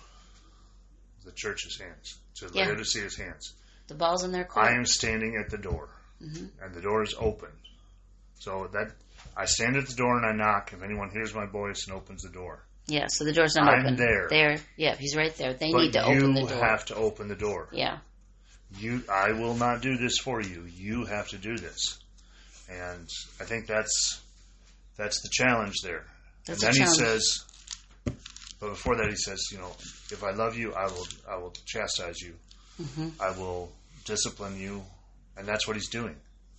[1.26, 2.68] the church's hands, to Yeah.
[2.68, 3.54] Laodicea's hands.
[3.88, 4.66] the ball's in their court.
[4.68, 5.90] I am standing at the door,
[6.22, 6.50] Mhm.
[6.62, 7.50] and the door is open.
[8.40, 8.92] So that
[9.38, 10.74] I stand at the door and I knock.
[10.74, 13.86] If anyone hears my voice and opens the door, yeah, so the door's not I'm
[13.86, 13.96] open.
[13.98, 14.28] there.
[14.30, 14.58] There.
[14.78, 15.54] Yeah, he's right there.
[15.54, 16.50] They but need to open the door.
[16.50, 17.68] You have to open the door.
[17.72, 18.00] yeah.
[18.80, 20.64] You, I will not do this for you.
[20.64, 22.00] You have to do this,
[22.70, 24.22] and I think that's
[24.96, 26.06] that's the challenge there.
[26.46, 27.44] That's and then he says,
[28.60, 29.72] but before that, he says, you know,
[30.10, 32.34] if I love you, I will, I will chastise you.
[32.78, 33.72] hmm I will
[34.06, 34.84] discipline you,
[35.38, 36.16] and that's what he's doing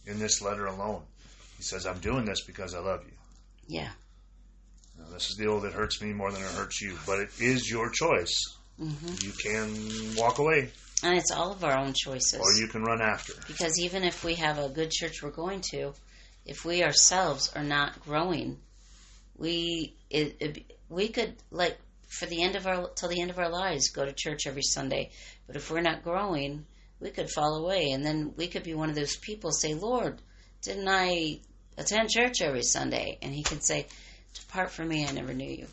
[0.07, 1.03] in this letter alone.
[1.57, 3.13] He says, I'm doing this because I love you.
[3.69, 3.91] Yeah.
[4.99, 7.31] Now, this is the old "it hurts me more than it hurts you," but it
[7.41, 8.35] is your choice.
[8.79, 10.71] hmm You can walk away,
[11.03, 12.41] And it's all of our own choices.
[12.41, 13.33] or you can run after.
[13.47, 15.95] because even if we have a good church we're going to,
[16.45, 18.59] if we ourselves are not growing,
[19.37, 23.39] we it, it, we could like for the end of our till the end of
[23.39, 25.11] our lives go to church every Sunday.
[25.47, 26.67] But if we're not growing,
[27.03, 30.23] we could fall away, and then we could be one of those people say, "Lord,
[30.63, 31.41] didn't I
[31.77, 33.89] attend church every Sunday?" And He could say,
[34.35, 35.67] "Depart from me, I never knew you,"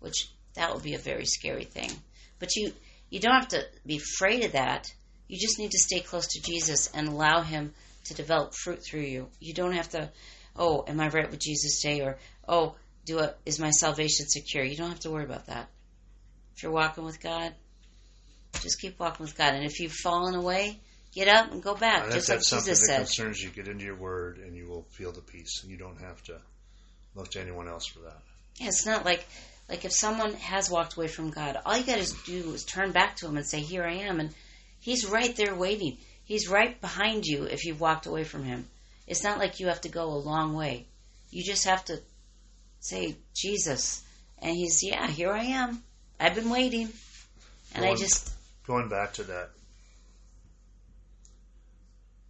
[0.00, 1.90] which that would be a very scary thing.
[2.38, 2.72] But you
[3.10, 4.90] you don't have to be afraid of that.
[5.28, 9.02] You just need to stay close to Jesus and allow Him to develop fruit through
[9.02, 9.28] you.
[9.38, 10.10] You don't have to,
[10.56, 12.00] oh, am I right with Jesus today?
[12.00, 14.64] Or, oh, do a, is my salvation secure?
[14.64, 15.68] You don't have to worry about that.
[16.56, 17.54] If you're walking with God,
[18.60, 19.54] just keep walking with God.
[19.54, 20.78] And if you've fallen away,
[21.12, 22.96] get up and go back, just like Jesus that said.
[22.98, 26.00] concerns you, get into your word, and you will feel the peace, and you don't
[26.00, 26.38] have to
[27.14, 28.18] look to anyone else for that.
[28.56, 29.26] Yeah, it's not like
[29.68, 32.92] like if someone has walked away from God, all you got to do is turn
[32.92, 34.34] back to Him and say, "Here I am," and
[34.80, 35.98] He's right there waiting.
[36.24, 38.68] He's right behind you if you've walked away from Him.
[39.06, 40.86] It's not like you have to go a long way.
[41.30, 42.00] You just have to
[42.80, 44.02] say, "Jesus,"
[44.38, 45.82] and He's, "Yeah, here I am.
[46.20, 46.92] I've been waiting,"
[47.74, 48.32] and I just
[48.66, 49.50] Going back to that,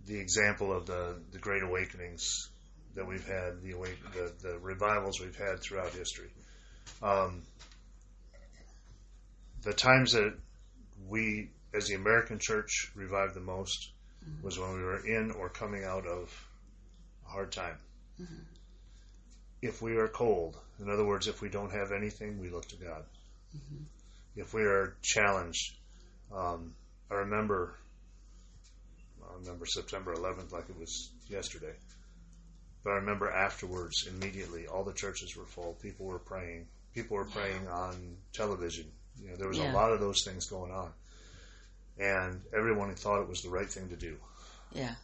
[0.07, 2.49] the example of the, the great awakenings
[2.95, 6.31] that we've had, the, awake, the the revivals we've had throughout history.
[7.03, 7.43] Um,
[9.63, 10.35] the times that
[11.09, 13.93] we, as the American church, revived the most
[14.25, 14.45] mm-hmm.
[14.45, 16.49] was when we were in or coming out of
[17.27, 17.77] a hard time.
[18.21, 18.43] Mm-hmm.
[19.63, 22.77] If we are cold, in other words, if we don't have anything, we look to
[22.77, 23.05] God.
[23.57, 23.85] Mm-hmm.
[24.35, 25.77] If we are challenged,
[26.35, 26.75] um,
[27.11, 27.75] I remember,
[29.23, 31.75] I remember September 11th like it was yesterday.
[32.85, 35.75] But I remember afterwards, immediately, all the churches were full.
[35.81, 36.67] People were praying.
[36.95, 38.87] People were praying on television.
[39.21, 39.73] You know, there was Yeah.
[39.73, 40.93] a lot of those things going on,
[41.99, 44.17] and everyone thought it was the right thing to do.
[44.73, 44.95] Yeah.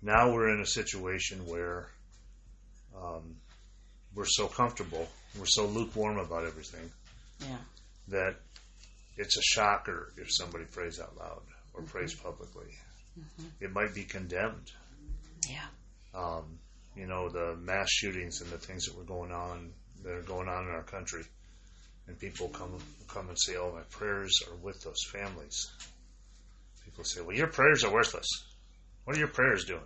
[0.00, 1.88] Now we're in a situation where
[2.96, 3.36] um,
[4.14, 6.90] we're so comfortable, we're so lukewarm about everything
[7.40, 7.58] Yeah.
[8.08, 8.36] that
[9.16, 11.42] it's a shocker if somebody prays out loud
[11.74, 12.66] or prays publicly.
[13.60, 14.70] It might be condemned.
[15.48, 15.66] Yeah.
[16.14, 16.58] Um,
[16.96, 19.72] you know, the mass shootings and the things that were going on
[20.02, 21.24] that are going on in our country,
[22.06, 25.70] and people come come and say, "Oh, my prayers are with those families."
[26.84, 28.26] People say, "Well, your prayers are worthless.
[29.04, 29.80] What are your prayers doing?"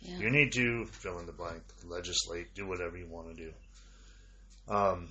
[0.00, 0.18] Yeah.
[0.18, 3.52] You need to fill in the blank, legislate, do whatever you want to do.
[4.68, 5.08] Um,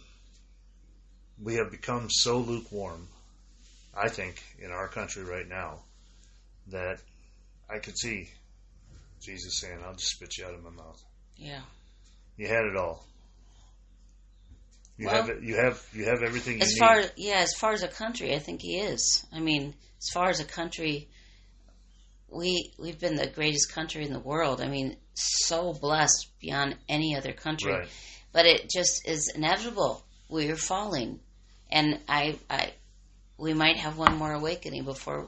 [1.41, 3.07] we have become so lukewarm,
[3.93, 5.79] I think, in our country right now,
[6.67, 6.99] that
[7.69, 8.29] I could see
[9.21, 11.01] Jesus saying, "I'll just spit you out of my mouth."
[11.35, 11.61] Yeah.
[12.37, 13.05] You had it all.
[14.97, 17.53] You Well, have it, you have you have everything you As far as, yeah, as
[17.53, 19.25] far as a country, I think he is.
[19.33, 21.09] I mean, as far as a country,
[22.29, 24.61] we we've been the greatest country in the world.
[24.61, 27.73] I mean, so blessed beyond any other country.
[27.73, 27.87] Right.
[28.31, 30.03] But it just is inevitable.
[30.29, 31.19] We are falling,
[31.69, 32.73] and I, I,
[33.41, 35.27] we might have one more awakening before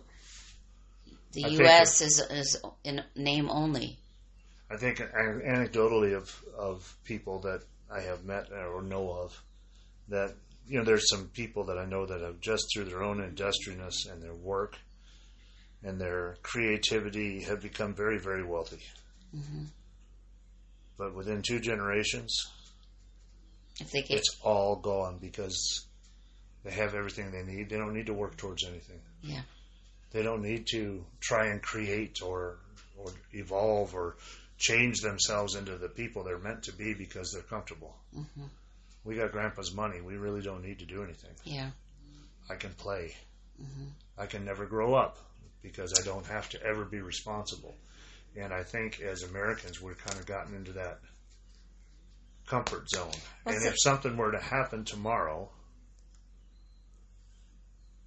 [1.31, 2.01] the I U.S.
[2.01, 3.97] is is in name only.
[4.69, 9.41] I think anecdotally of of people that I have met or know of
[10.09, 10.35] that
[10.67, 14.05] you know there's some people that I know that have just through their own industriousness
[14.05, 14.77] and their work
[15.83, 18.83] and their creativity have become very very wealthy.
[19.35, 19.63] Mm-hmm.
[20.97, 22.45] But within two generations,
[23.79, 25.87] If they get, it's all gone because
[26.63, 27.69] they have everything they need.
[27.69, 28.99] They don't need to work towards anything.
[29.21, 29.41] yeah,
[30.11, 32.57] They don't need to try and create or
[32.97, 34.15] or evolve or
[34.57, 37.95] change themselves into the people they're meant to be because they're comfortable.
[38.15, 38.43] Mm-hmm.
[39.03, 39.99] We got grandpa's money.
[39.99, 41.31] We really don't need to do anything.
[41.43, 41.71] yeah,
[42.49, 43.15] I can play.
[43.61, 43.87] Mm-hmm.
[44.17, 45.17] I can never grow up
[45.61, 47.75] because I don't have to ever be responsible.
[48.35, 50.99] And I think as Americans, we've kind of gotten into that
[52.47, 53.11] comfort zone.
[53.45, 55.49] And if something were to happen tomorrow,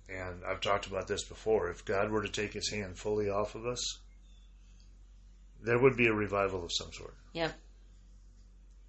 [0.08, 3.54] and I've talked about this before, if God were to take his hand fully off
[3.54, 3.98] of us,
[5.62, 7.14] there would be a revival of some sort.
[7.32, 7.52] yep.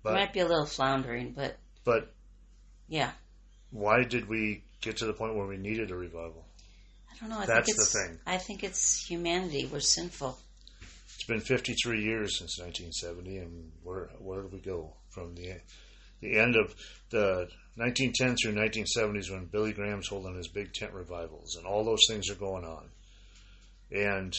[0.03, 2.13] But Might be a little floundering, but but
[2.87, 3.11] yeah,
[3.71, 6.45] why did we get to the point where we needed a revival?
[7.11, 7.39] I don't know.
[7.39, 8.19] I That's think the it's, thing.
[8.25, 9.67] I think it's humanity.
[9.71, 10.37] We're sinful.
[11.15, 15.55] It's been 53 years since 1970, and where where do we go from the
[16.21, 16.73] the end of
[17.09, 22.05] the 1910 through 1970s when Billy Graham's holding his big tent revivals, and all those
[22.07, 22.89] things are going on.
[23.91, 24.35] And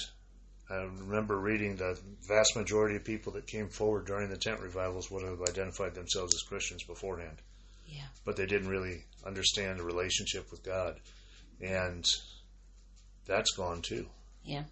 [0.68, 5.10] I remember reading the vast majority of people that came forward during the tent revivals
[5.10, 7.38] would have identified themselves as Christians beforehand,
[7.86, 8.08] Yeah.
[8.24, 11.00] but they didn't really understand the relationship with God,
[11.60, 12.04] and
[13.24, 14.08] that's gone too.
[14.44, 14.64] Yeah.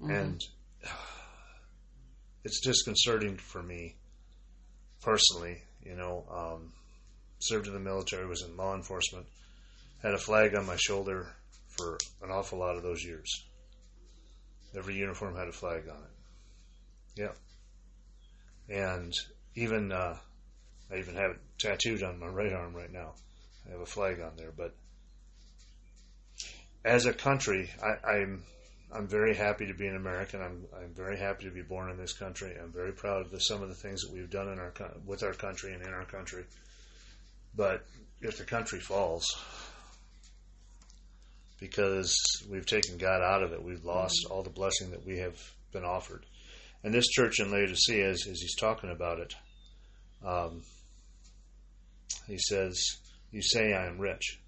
[0.00, 0.10] Mhm.
[0.20, 0.44] and
[2.44, 3.96] it's disconcerting for me
[5.02, 5.62] personally.
[5.82, 6.72] You know, um,
[7.38, 9.26] served in the military, was in law enforcement,
[10.02, 11.28] had a flag on my shoulder
[11.68, 13.44] for an awful lot of those years.
[14.76, 16.10] Every uniform had a flag on it.
[17.16, 17.32] Yeah,
[18.68, 19.14] and
[19.54, 20.16] even uh,
[20.90, 23.14] I even have it tattooed on my right arm right now.
[23.66, 24.74] I have a flag on there, but
[26.84, 28.44] as a country, I, I'm
[28.90, 30.40] I'm very happy to be an American.
[30.40, 32.56] I'm I'm very happy to be born in this country.
[32.60, 34.72] I'm very proud of the, some of the things that we've done in our
[35.04, 36.44] with our country and in our country.
[37.54, 37.84] But
[38.20, 39.26] if the country falls
[41.60, 42.16] because
[42.50, 45.36] we've taken God out of it, we've lost all the blessing that we have
[45.72, 46.24] been offered.
[46.82, 49.34] And this church in Laodicea, as, as he's talking about it,
[50.24, 50.62] um,
[52.26, 52.80] he says,
[53.32, 54.40] "You say I am rich,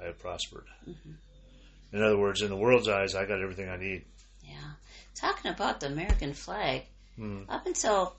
[0.00, 0.66] I have prospered."
[1.92, 4.04] In other words, in the world's eyes, I got everything I need.
[4.42, 4.72] Yeah.
[5.14, 6.82] Talking about the American flag,
[7.16, 7.42] Hmm.
[7.48, 8.16] up until,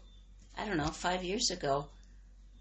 [0.55, 1.87] I don't know, five years ago,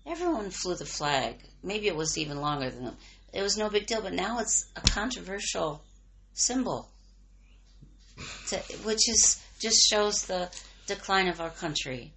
[0.07, 1.37] everyone flew the flag.
[1.63, 2.95] Maybe it was even longer than that.
[3.35, 5.83] It was no big deal, but now it's a controversial
[6.33, 6.89] symbol,
[8.49, 10.51] to, which is just shows the
[10.87, 12.13] decline of our country.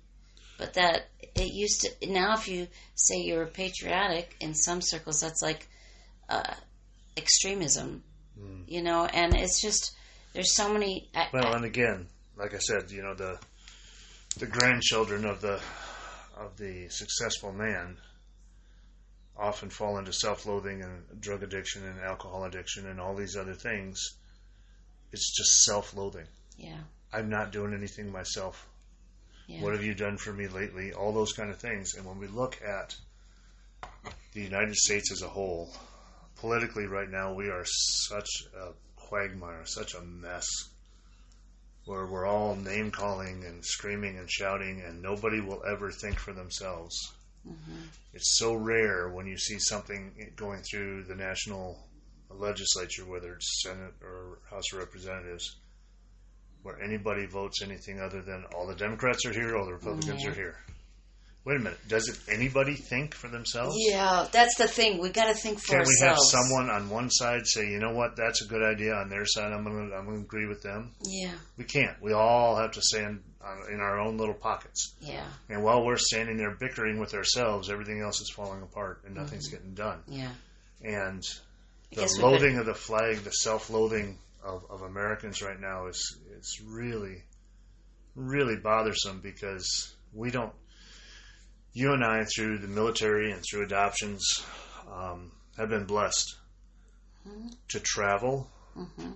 [0.57, 5.41] But that it used to now, if you say you're patriotic in some circles, that's
[5.41, 5.67] like
[6.29, 6.53] uh,
[7.17, 8.03] extremism,
[8.39, 8.63] Mm.
[8.67, 9.05] you know.
[9.05, 9.93] And it's just
[10.33, 11.09] there's so many.
[11.15, 12.07] I, Well, I- and again,
[12.37, 13.39] like I said, you know the
[14.37, 15.59] the grandchildren of the
[16.37, 17.97] of the successful man
[19.37, 24.01] often fall into self-loathing and drug addiction and alcohol addiction and all these other things.
[25.11, 26.27] It's just self-loathing.
[26.57, 26.79] yeah,
[27.13, 28.67] I'm not doing anything myself.
[29.47, 29.61] yeah.
[29.61, 30.91] What have you done for me lately?
[30.93, 31.95] All those kind of things.
[31.95, 32.95] And when we look at
[34.33, 35.71] the United States as a whole,
[36.45, 40.45] politically right now, we are such a quagmire, such a mess.
[41.85, 46.33] where we're all name calling and screaming and shouting, and nobody will ever think for
[46.33, 46.95] themselves.
[47.47, 47.81] Mm-hmm.
[48.13, 51.77] It's so rare when you see something going through the national
[52.31, 55.57] legislature, whether it's Senate or House of Representatives,
[56.63, 60.31] where anybody votes anything other than all the Democrats are here, all the Republicans Yeah.
[60.31, 60.57] are here.
[61.45, 61.77] Wait a minute.
[61.87, 63.75] Does it anybody think for themselves?
[63.77, 64.99] Yeah, that's the thing.
[64.99, 67.93] We got to think for Can't we have someone on one side say, you know
[67.93, 68.95] what, that's a good idea.
[68.95, 70.91] On their side, I'm going to I'm going to agree with them.
[71.03, 72.01] Yeah, We can't.
[72.01, 73.21] We all have to stand
[73.71, 74.95] in our own little pockets.
[74.99, 79.15] yeah, And while we're standing there bickering with ourselves, everything else is falling apart and
[79.15, 79.57] nothing's mm-hmm.
[79.57, 79.99] getting done.
[80.07, 80.31] yeah.
[80.83, 81.23] And
[81.91, 87.23] the loathing of the flag, the self-loathing of, of Americans right now is is really,
[88.15, 90.53] really bothersome because we don't.
[91.75, 94.43] You and I, through the military and through adoptions,
[94.91, 96.35] um, have been blessed
[97.27, 97.49] mm-hmm.
[97.69, 99.11] to travel mm-hmm.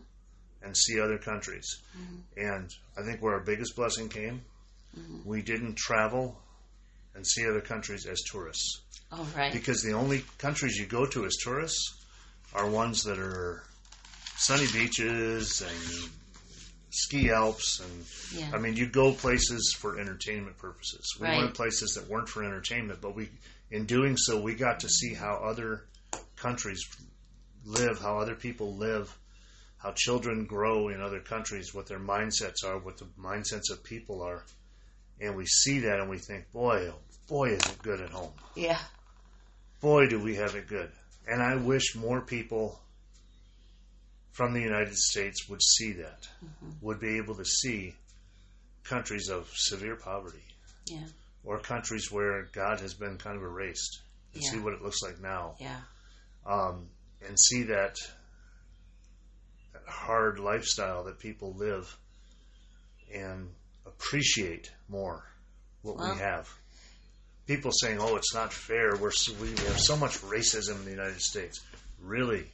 [0.62, 1.66] and see other countries.
[1.98, 2.48] Mm-hmm.
[2.48, 4.42] And I think where our biggest blessing came,
[5.26, 6.38] we didn't travel
[7.16, 8.82] and see other countries as tourists.
[9.12, 9.52] All right.
[9.52, 12.06] because the only countries you go to as tourists
[12.54, 13.64] are ones that are
[14.36, 16.10] sunny beaches and
[16.92, 18.52] ski alps and Yeah.
[18.54, 21.06] I mean you go places for entertainment purposes.
[21.20, 21.38] We Right.
[21.38, 23.30] went places that weren't for entertainment, but we
[23.72, 25.86] in doing so we got to see how other
[26.36, 26.84] countries
[27.66, 29.16] live, how other people live,
[29.78, 34.22] how children grow in other countries, what their mindsets are, what the mindsets of people
[34.24, 34.44] are.
[35.22, 38.34] And we see that and we think, boy, oh, boy is it good at home
[38.56, 38.80] Yeah.
[39.82, 40.92] boy, do we have it good.
[41.28, 42.80] And I wish more people
[44.40, 46.30] from the United States would see that,
[46.80, 47.94] would be able to see
[48.86, 50.46] countries of severe poverty
[50.86, 51.04] Yeah.
[51.44, 54.00] or countries where God has been kind of erased
[54.34, 54.50] and Yeah.
[54.52, 55.82] see what it looks like now Yeah.
[56.46, 56.90] um,
[57.22, 57.98] and see that,
[59.74, 61.98] that hard lifestyle that people live
[63.14, 63.54] and
[63.86, 65.26] appreciate more
[65.82, 66.48] what Well- we have.
[67.46, 68.96] People saying, "Oh, it's not fair.
[68.96, 69.12] We're
[69.42, 71.60] we have so much racism in the United States."
[72.00, 72.50] Really.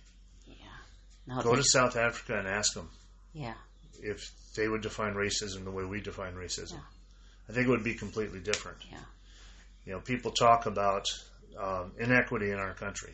[1.27, 2.89] No, go to South Africa and ask them
[3.33, 3.55] yeah.
[3.99, 4.19] if
[4.55, 6.73] they would define racism the way we define racism.
[6.73, 7.49] Yeah.
[7.49, 8.77] I think it would be completely different.
[8.89, 8.97] Yeah.
[9.85, 11.05] You know, people talk about
[11.61, 13.13] um, inequity in our country.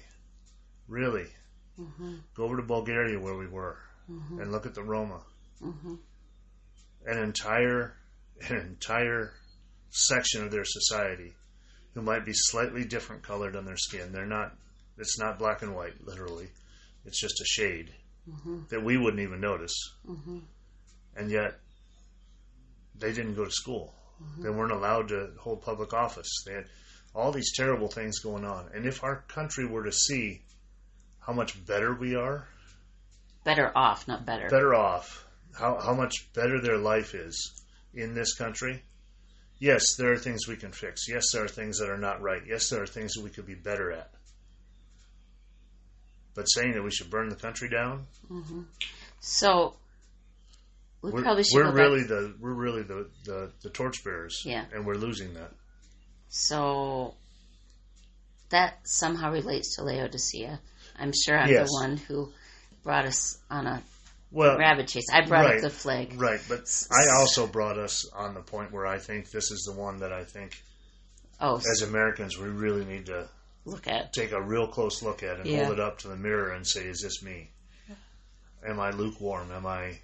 [0.88, 1.28] Really,
[1.80, 2.16] Mm-hmm.
[2.36, 5.22] go over to Bulgaria where we were and look at the Roma.
[5.64, 5.96] Mm-hmm.
[7.06, 7.94] An entire,
[8.50, 9.32] an entire
[9.90, 11.34] section of their society
[11.94, 14.12] who might be slightly different colored on their skin.
[14.12, 14.54] They're not.
[14.98, 16.50] It's not black and white, literally.
[17.06, 17.94] It's just a shade
[18.30, 18.60] Mm-hmm.
[18.70, 19.74] that we wouldn't even notice.
[20.08, 20.40] Mm-hmm.
[21.16, 21.56] and yet
[22.98, 23.94] they didn't go to school.
[24.22, 24.44] Mm-hmm.
[24.44, 26.30] They weren't allowed to hold public office.
[26.46, 26.66] They had
[27.16, 28.70] all these terrible things going on.
[28.76, 30.42] And if our country were to see
[31.20, 32.48] how much better we are,
[33.44, 34.48] Better off, not better.
[34.50, 35.26] better off,
[35.58, 37.64] how, how much better their life is
[37.96, 38.84] in this country,
[39.58, 41.10] yes, there are things we can fix.
[41.10, 42.44] Yes, there are things that are not right.
[42.48, 44.12] Yes, there are things that we could be better at.
[46.36, 48.62] But saying that we should burn the country down, mm-hmm.
[49.20, 49.76] So
[51.02, 54.42] we we're, probably should we're go back- really the we're really the, the, the torchbearers,
[54.46, 54.66] Yeah.
[54.74, 55.52] and we're losing that.
[56.30, 57.14] So
[58.50, 60.60] that somehow relates to Laodicea.
[61.00, 61.68] I'm sure I'm Yes.
[61.68, 62.32] the one who
[62.84, 63.82] brought us on a
[64.32, 65.06] Well, rabbit chase.
[65.12, 65.56] I brought right.
[65.58, 66.20] up the flag.
[66.20, 66.62] Right, but
[66.92, 70.12] I also brought us on the point where I think this is the one that
[70.14, 70.62] I think,
[71.40, 73.28] Oh, as Americans, we really need to
[73.66, 74.14] look at.
[74.14, 75.64] take a real close look at and Yeah.
[75.66, 77.50] hold it up to the mirror and say, "Is this me?
[78.68, 79.52] Am I lukewarm?
[79.52, 80.00] Am I?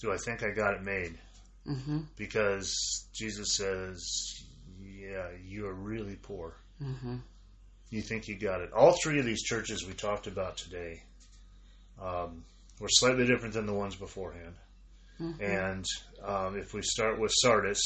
[0.00, 1.18] Do I think I got it made?"
[1.64, 4.44] hmm Because Jesus says,
[4.80, 6.54] "Yeah, you are really poor.
[6.78, 7.18] hmm
[7.90, 11.02] You think you got it." All three of these churches we talked about today
[12.00, 12.44] um,
[12.78, 14.54] were slightly different than the ones beforehand.
[15.38, 15.84] And
[16.22, 17.82] um, if we start with Sardis,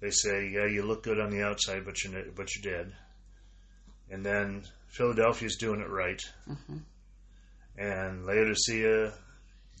[0.00, 2.96] they say, "Yeah, you look good on the outside, but you're but you're dead."
[4.12, 6.20] And then Philadelphia's doing it right,
[7.78, 9.12] and Laodicea,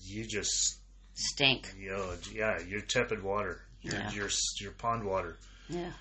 [0.04, 0.78] you just
[1.14, 1.68] Stink.
[1.78, 4.10] know, yeah, you're tepid water, you're Yeah.
[4.12, 4.30] you're,
[4.60, 5.36] you're pond water.
[5.68, 5.92] Yeah.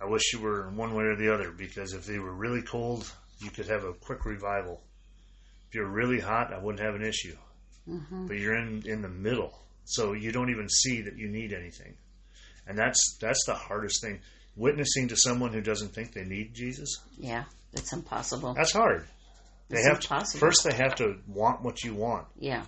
[0.00, 3.10] I wish you were one way or the other because if they were really cold,
[3.38, 4.82] you could have a quick revival.
[5.68, 7.36] If you're really hot, I wouldn't have an issue.
[7.86, 11.52] hmm But you're in in the middle, so you don't even see that you need
[11.52, 11.94] anything,
[12.66, 14.20] and that's that's the hardest thing.
[14.56, 17.44] Witnessing to someone who doesn't think they need Jesus, Yeah.
[17.72, 18.54] It's impossible.
[18.54, 19.06] that's hard.
[19.68, 20.38] They It's have impossible.
[20.40, 20.64] to first.
[20.64, 22.64] They have to want what you want, Yeah.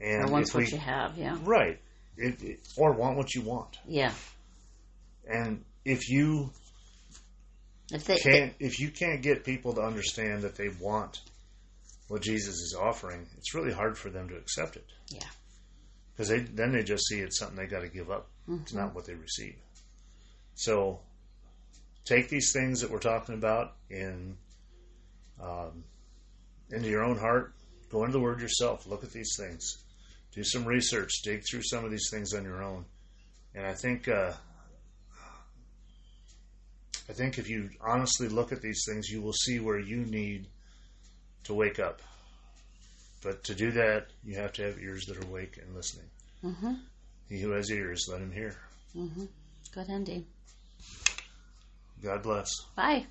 [0.00, 1.16] and or what we, you have.
[1.16, 1.38] Yeah.
[1.44, 1.80] right,
[2.18, 3.78] it, it, or want what you want.
[3.86, 4.12] Yeah.
[5.26, 6.50] And if you
[7.90, 11.20] If they, can't if you can't get people to understand that they want
[12.08, 14.86] what Jesus is offering, it's really hard for them to accept it.
[15.08, 15.20] Yeah.
[16.12, 18.28] because they then they just see it's something they got to give up.
[18.46, 18.78] It's mm-hmm.
[18.78, 19.56] not what they receive.
[20.54, 21.00] So
[22.04, 24.36] take these things that we're talking about in
[25.42, 25.84] um,
[26.70, 27.54] into your own heart.
[27.90, 28.86] Go into the Word yourself.
[28.86, 29.78] Look at these things.
[30.32, 31.10] Do some research.
[31.22, 32.84] Dig through some of these things on your own.
[33.54, 34.32] And I think uh,
[37.08, 40.46] I think if you honestly look at these things, you will see where you need
[41.44, 42.00] to wake up.
[43.22, 46.06] But to do that, you have to have ears that are awake and listening.
[46.42, 46.74] Mm-hmm.
[47.28, 48.56] He who has ears, let him hear.
[48.96, 49.24] Mm-hmm.
[49.72, 50.26] Good ending.
[52.04, 52.50] God bless.
[52.76, 53.06] Bye.